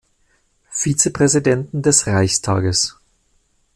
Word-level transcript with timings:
Vizepräsidenten 0.71 1.83
des 1.83 2.07
Reichstages. 2.07 2.97